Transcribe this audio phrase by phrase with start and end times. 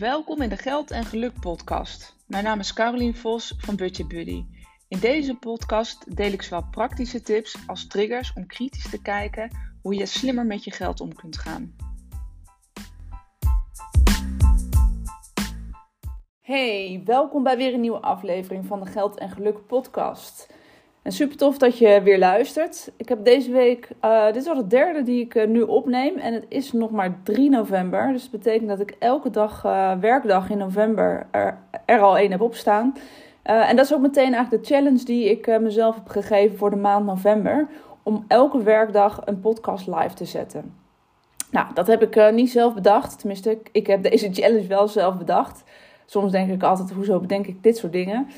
[0.00, 2.16] Welkom in de Geld en Geluk podcast.
[2.26, 4.44] Mijn naam is Carolien Vos van Budget Buddy.
[4.88, 9.50] In deze podcast deel ik zowel praktische tips als triggers om kritisch te kijken
[9.82, 11.76] hoe je slimmer met je geld om kunt gaan.
[16.40, 20.54] Hey, welkom bij weer een nieuwe aflevering van de Geld en Geluk podcast.
[21.02, 22.92] En super tof dat je weer luistert.
[22.96, 26.16] Ik heb deze week, uh, dit is al de derde die ik uh, nu opneem.
[26.16, 28.12] En het is nog maar 3 november.
[28.12, 32.30] Dus dat betekent dat ik elke dag, uh, werkdag in november, er, er al één
[32.30, 32.94] heb opstaan.
[33.42, 36.76] en dat is ook meteen eigenlijk de challenge die ik mezelf heb gegeven voor de
[36.76, 37.68] maand november.
[38.02, 40.74] Om elke werkdag een podcast live te zetten.
[41.50, 43.18] Nou, dat heb ik niet zelf bedacht.
[43.18, 45.62] Tenminste, ik heb deze challenge wel zelf bedacht.
[46.06, 48.28] Soms denk ik altijd, hoezo bedenk ik dit soort dingen?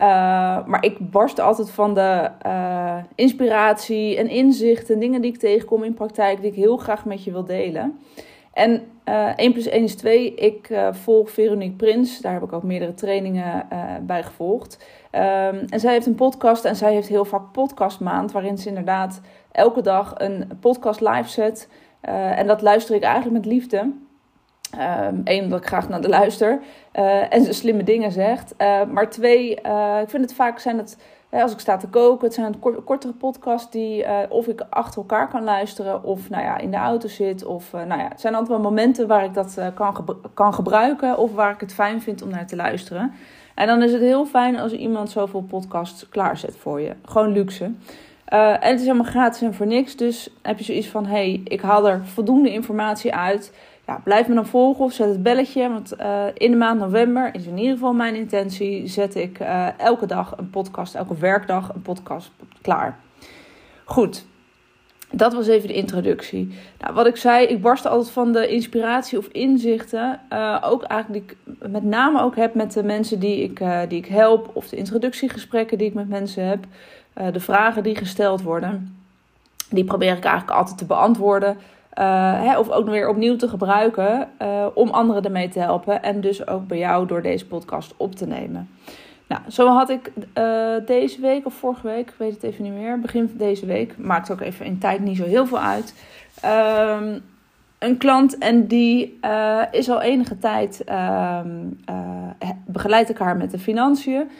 [0.00, 5.38] Uh, maar ik barst altijd van de uh, inspiratie en inzicht en dingen die ik
[5.38, 7.98] tegenkom in praktijk, die ik heel graag met je wil delen.
[8.52, 10.34] En eh, 1 plus 1 is 2.
[10.34, 12.20] Ik volg Veronique Prins.
[12.20, 13.66] Daar heb ik ook meerdere trainingen
[14.02, 14.84] bij gevolgd.
[15.12, 15.20] Um,
[15.68, 19.20] en zij heeft een podcast en zij heeft heel vaak podcastmaand, waarin ze inderdaad
[19.52, 21.68] elke dag een podcast live zet.
[22.00, 23.92] en dat luister ik eigenlijk met liefde.
[24.78, 26.60] Eén, um, omdat ik graag naar de luister
[26.94, 28.54] uh, en slimme dingen zegt.
[28.58, 30.98] Uh, maar twee, uh, ik vind het vaak zijn het,
[31.30, 35.28] als ik sta te koken, het zijn kort, kortere podcasts die of ik achter elkaar
[35.28, 37.44] kan luisteren of nou ja, in de auto zit.
[37.44, 41.32] Of nou ja, het zijn altijd wel momenten waar ik dat kan, kan gebruiken of
[41.32, 43.12] waar ik het fijn vind om naar te luisteren.
[43.54, 46.92] En dan is het heel fijn als iemand zoveel podcasts klaarzet voor je.
[47.04, 47.70] Gewoon luxe.
[48.24, 49.96] en het is helemaal gratis en voor niks.
[49.96, 53.52] Dus heb je zoiets van: hey, ik haal er voldoende informatie uit
[53.86, 55.68] ja, blijf me dan volgen of zet het belletje.
[55.68, 58.86] Want uh, in de maand november is in ieder geval mijn intentie.
[58.86, 62.98] Zet ik uh, elke dag een podcast, elke werkdag een podcast klaar.
[63.84, 64.24] Goed,
[65.10, 66.58] dat was even de introductie.
[66.78, 70.20] Nou, wat ik zei, ik barst altijd van de inspiratie of inzichten.
[70.32, 73.98] Uh, ook eigenlijk die ik met name ook heb met de mensen die ik, die
[73.98, 74.50] ik help.
[74.52, 76.64] Of de introductiegesprekken die ik met mensen heb.
[77.32, 78.96] de vragen die gesteld worden.
[79.70, 81.56] Die probeer ik eigenlijk altijd te beantwoorden.
[81.98, 86.02] Uh, hè, of ook weer opnieuw te gebruiken uh, om anderen ermee te helpen.
[86.02, 88.68] En dus ook bij jou door deze podcast op te nemen.
[89.26, 92.72] Nou, zo had ik uh, deze week of vorige week, ik weet het even niet
[92.72, 95.94] meer, begin van deze week, maakt ook even in tijd niet zo heel veel uit.
[96.44, 97.22] Um,
[97.78, 99.18] een klant en die
[99.70, 100.84] is al enige tijd,
[101.44, 101.80] um,
[102.66, 104.30] begeleid ik haar met de financiën.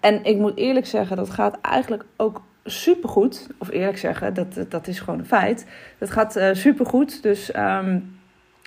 [0.00, 3.46] en ik moet eerlijk zeggen, dat gaat eigenlijk ook supergoed.
[3.58, 5.66] Of eerlijk zeggen, dat, dat is gewoon een feit.
[5.98, 7.22] Dat gaat uh, supergoed.
[7.22, 7.98] Dus ehm,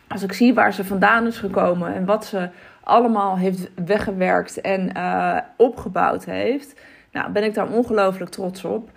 [0.08, 2.50] als ik zie waar ze vandaan is gekomen en wat ze
[2.84, 8.90] allemaal heeft weggewerkt en uh, opgebouwd heeft, nou, ben ik daar ongelooflijk trots op.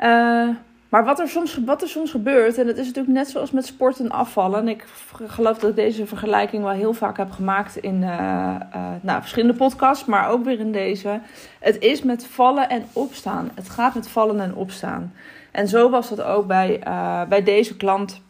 [0.00, 0.48] Uh,
[0.88, 3.66] maar wat er, soms, wat er soms gebeurt, en dat is natuurlijk net zoals met
[3.66, 4.60] sport en afvallen.
[4.60, 4.84] En ik
[5.26, 9.56] geloof dat ik deze vergelijking wel heel vaak heb gemaakt in uh, uh, nou, verschillende
[9.56, 11.20] podcasts, maar ook weer in deze.
[11.60, 13.50] Het is met vallen en opstaan.
[13.54, 15.12] Het gaat met vallen en opstaan.
[15.50, 18.20] En zo was dat ook bij, uh, bij deze klant.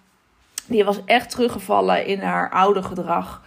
[0.66, 3.42] Die was echt teruggevallen in haar oude gedrag.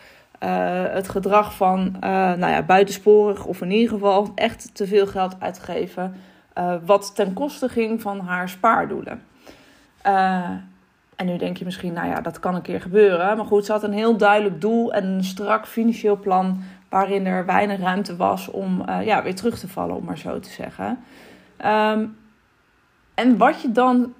[0.92, 6.16] het gedrag van nou ja, buitensporig of in ieder geval echt te veel geld uitgeven
[6.60, 9.24] uh, wat ten koste ging van haar spaardoelen.
[10.06, 10.50] Uh,
[11.16, 13.38] en nu denk je misschien, nou ja, dat kan een keer gebeuren.
[13.38, 16.62] Maar goed, ze had een heel duidelijk doel en een strak financieel plan.
[16.90, 20.40] waarin er weinig ruimte was om uh, ja, weer terug te vallen, om maar zo
[20.40, 21.00] te zeggen.
[21.66, 22.18] Um,
[23.14, 24.14] en wat, je dan,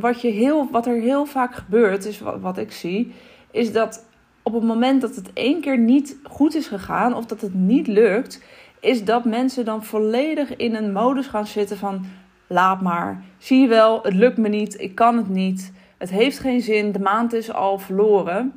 [0.00, 3.14] wat, je heel, wat er heel vaak gebeurt, is wat ik zie,
[3.50, 4.04] is dat
[4.42, 7.86] op het moment dat het één keer niet goed is gegaan of dat het niet
[7.86, 8.42] lukt,
[8.80, 12.06] is dat mensen dan volledig in een modus gaan zitten van
[12.46, 13.22] laat maar.
[13.38, 15.72] Zie je wel, het lukt me niet, ik kan het niet.
[15.98, 18.52] Het heeft geen zin, de maand is al verloren.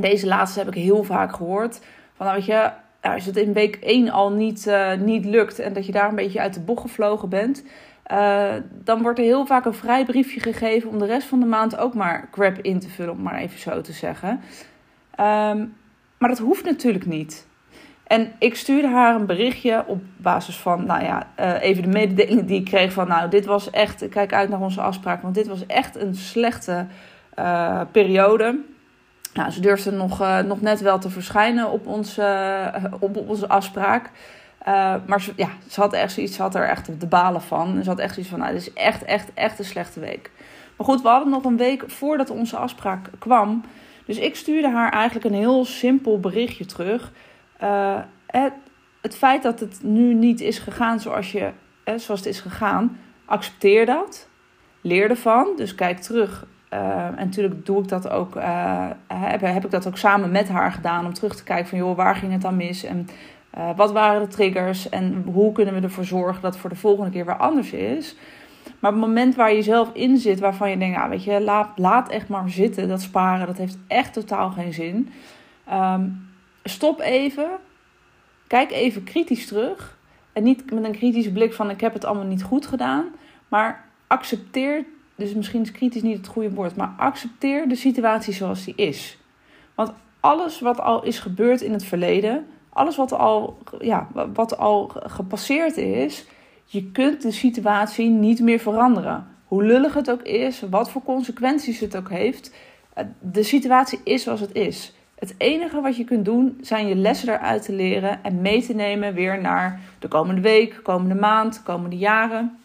[0.00, 1.80] Deze laatste heb ik heel vaak gehoord.
[2.14, 2.70] Van nou weet je,
[3.00, 6.14] als het in week 1 al niet, uh, niet lukt en dat je daar een
[6.14, 7.64] beetje uit de bocht gevlogen bent,
[8.12, 11.76] uh, dan wordt er heel vaak een vrijbriefje gegeven om de rest van de maand
[11.76, 14.40] ook maar crap in te vullen, om maar even zo te zeggen.
[15.20, 15.76] Um,
[16.18, 17.47] maar dat hoeft natuurlijk niet.
[18.08, 22.46] En ik stuurde haar een berichtje op basis van, nou ja, uh, even de mededeling
[22.46, 25.46] die ik kreeg van, nou, dit was echt, kijk uit naar onze afspraak, want dit
[25.46, 26.86] was echt een slechte
[27.38, 28.58] uh, periode.
[29.34, 32.18] Nou, ze durfde nog, uh, nog net wel te verschijnen op, ons,
[33.00, 34.10] op, op, onze afspraak.
[35.06, 37.76] maar ze, ja, ze had echt zoiets, ze had er echt de balen van.
[37.76, 40.30] En ze had echt zoiets van, nou, dit is echt, echt, echt een slechte week.
[40.76, 43.64] Maar goed, we hadden nog een week voordat onze afspraak kwam.
[44.04, 47.12] Dus ik stuurde haar eigenlijk een heel simpel berichtje terug.
[48.26, 48.52] Het,
[49.00, 51.50] het, feit dat het nu niet is gegaan zoals, je,
[51.84, 54.28] zoals het is gegaan, accepteer dat.
[54.80, 55.48] Leer ervan.
[55.56, 59.86] Dus kijk terug uh, en natuurlijk doe ik dat ook, uh, heb, heb, ik dat
[59.86, 62.56] ook samen met haar gedaan om terug te kijken van joh, waar ging het dan
[62.56, 63.08] mis en
[63.76, 67.10] wat waren de triggers en hoe kunnen we ervoor zorgen dat het voor de volgende
[67.10, 68.16] keer weer anders is.
[68.78, 71.68] Maar het moment waar je zelf in zit, waarvan je denkt, ah, weet je, laat,
[71.76, 75.08] laat echt maar zitten, dat sparen, dat heeft echt totaal geen zin.
[75.72, 76.28] Um,
[76.68, 77.50] stop even,
[78.46, 79.98] kijk even kritisch terug.
[80.32, 83.04] En niet met een kritische blik van ik heb het allemaal niet goed gedaan,
[83.48, 84.84] maar accepteer,
[85.14, 89.18] dus misschien is kritisch niet het goede woord, maar accepteer de situatie zoals die is.
[89.74, 94.90] Want alles wat al is gebeurd in het verleden, alles wat al, ja, wat al
[94.94, 96.26] gepasseerd is,
[96.64, 99.26] je kunt de situatie niet meer veranderen.
[99.44, 102.54] Hoe lullig het ook is, wat voor consequenties het ook heeft,
[102.92, 104.92] eh, de situatie is zoals het is.
[105.18, 108.74] Het enige wat je kunt doen zijn je lessen eruit te leren en mee te
[108.74, 112.58] nemen weer naar de komende week, komende maand, komende jaren.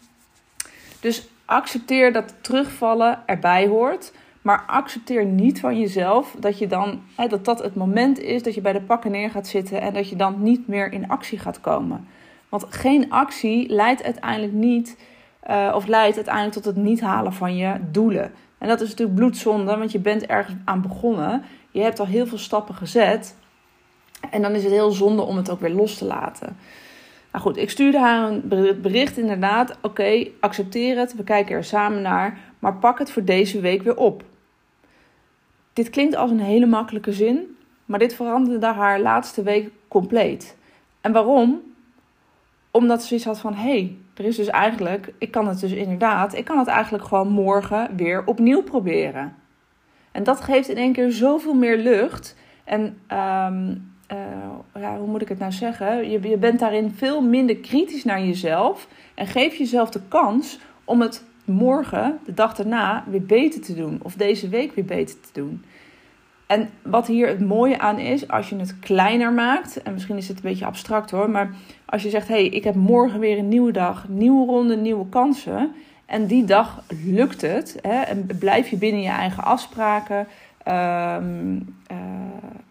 [1.00, 4.14] Dus accepteer dat terugvallen erbij hoort.
[4.42, 8.54] Maar accepteer niet van jezelf dat je dan hè, dat dat het moment is dat
[8.54, 11.40] je bij de pakken neer gaat zitten en dat je dan niet meer in actie
[11.40, 12.08] gaat komen.
[12.50, 14.98] Want geen actie leidt uiteindelijk niet,
[15.50, 18.32] uh, of leidt uiteindelijk tot het niet halen van je doelen.
[18.64, 21.44] En dat is natuurlijk bloedzonde, want je bent ergens aan begonnen.
[21.72, 23.36] Je hebt al heel veel stappen gezet.
[24.30, 26.58] En dan is het heel zonde om het ook weer los te laten.
[27.32, 28.48] Nou goed, ik stuurde haar een
[28.82, 29.78] bericht inderdaad.
[29.82, 31.16] Oké, accepteer het.
[31.16, 32.40] We kijken er samen naar.
[32.60, 34.24] Maar pak het voor deze week weer op.
[35.74, 37.58] Dit klinkt als een hele makkelijke zin.
[37.86, 40.58] Maar dit veranderde haar laatste week compleet.
[41.02, 41.62] En waarom?
[42.72, 45.72] Omdat ze zoiets had van: hé, hey, er is dus eigenlijk, ik kan het dus
[45.72, 49.36] inderdaad, ik kan het eigenlijk gewoon morgen weer opnieuw proberen.
[50.12, 52.36] En dat geeft in één keer zoveel meer lucht.
[52.64, 56.10] En um, uh, ja, hoe moet ik het nou zeggen?
[56.10, 58.88] Je, je bent daarin veel minder kritisch naar jezelf.
[59.14, 64.00] En geef jezelf de kans om het morgen, de dag daarna, weer beter te doen.
[64.02, 65.64] Of deze week weer beter te doen.
[66.48, 70.28] En wat hier het mooie aan is, als je het kleiner maakt, en misschien is
[70.28, 71.54] het een beetje abstract hoor, maar
[71.86, 75.10] als je zegt: hé, hey, ik heb morgen weer een nieuwe dag, nieuwe ronde, nieuwe
[75.10, 75.74] kansen.
[76.06, 77.80] En die dag lukt het.
[77.82, 80.28] Hè, en blijf je binnen je eigen afspraken.
[80.68, 81.76] Um,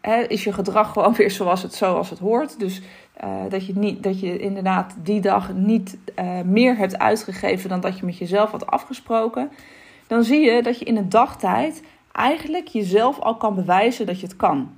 [0.06, 2.58] uh, is je gedrag gewoon weer zoals het, zoals het hoort.
[2.58, 2.82] Dus
[3.24, 7.80] uh, dat, je niet, dat je inderdaad die dag niet uh, meer hebt uitgegeven dan
[7.80, 9.50] dat je met jezelf had afgesproken.
[10.06, 14.26] Dan zie je dat je in een dagtijd eigenlijk jezelf al kan bewijzen dat je
[14.26, 14.70] het kan.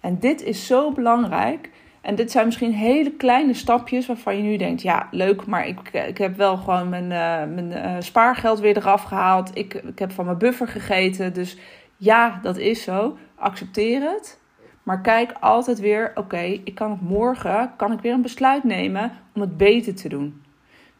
[0.00, 1.70] En dit is zo belangrijk.
[2.00, 5.90] En dit zijn misschien hele kleine stapjes waarvan je nu denkt: ja, leuk, maar ik,
[5.92, 9.50] ik heb wel gewoon mijn, uh, mijn uh, spaargeld weer eraf gehaald.
[9.56, 11.32] Ik, ik heb van mijn buffer gegeten.
[11.32, 11.56] Dus
[11.96, 13.16] ja, dat is zo.
[13.34, 14.40] Accepteer het.
[14.82, 19.12] Maar kijk altijd weer: oké, ik kan het morgen, kan ik weer een besluit nemen
[19.34, 20.42] om het beter te doen.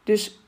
[0.04, 0.38] Dus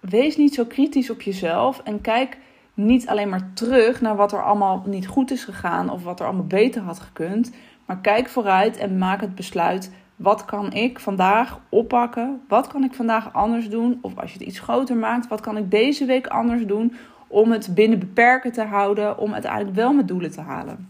[0.00, 2.38] wees niet zo kritisch op jezelf en kijk
[2.76, 6.26] niet alleen maar terug naar wat er allemaal niet goed is gegaan of wat er
[6.26, 7.52] allemaal beter had gekund.
[7.86, 12.40] Maar kijk vooruit en maak het besluit wat kan ik vandaag oppakken?
[12.48, 13.98] Wat kan ik vandaag anders doen?
[14.02, 16.96] Of als je het iets groter maakt, wat kan ik deze week anders doen
[17.26, 20.88] om het binnen beperken te houden, om uiteindelijk wel mijn doelen te halen?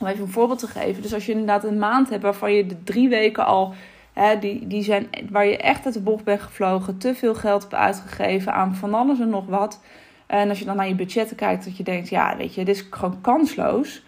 [0.00, 1.02] Om even een voorbeeld te geven.
[1.02, 3.74] Dus als je inderdaad een maand hebt waarvan je de drie weken al,
[4.12, 7.62] hè, die, die zijn, waar je echt uit de bocht bent gevlogen, te veel geld
[7.62, 9.80] hebt uitgegeven aan van alles en nog wat.
[10.28, 12.76] En als je dan naar je budgetten kijkt, dat je denkt, ja, weet je, dit
[12.76, 14.02] is gewoon kansloos.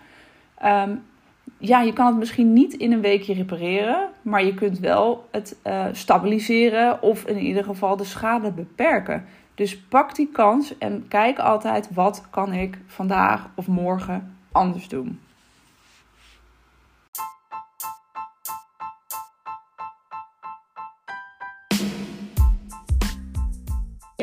[0.64, 1.02] Um,
[1.58, 5.56] ja, je kan het misschien niet in een weekje repareren, maar je kunt wel het
[5.66, 9.24] uh, stabiliseren of in ieder geval de schade beperken.
[9.54, 15.20] Dus pak die kans en kijk altijd wat kan ik vandaag of morgen anders doen.